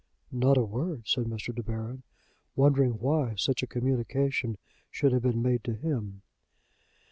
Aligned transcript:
"Not 0.31 0.57
a 0.57 0.63
word," 0.63 1.03
said 1.07 1.25
Mr. 1.27 1.53
De 1.53 1.61
Baron, 1.61 2.01
wondering 2.55 2.93
why 2.93 3.35
such 3.35 3.61
a 3.61 3.67
communication 3.67 4.57
should 4.89 5.11
have 5.11 5.21
been 5.21 5.43
made 5.43 5.63
to 5.65 5.75
him. 5.75 6.23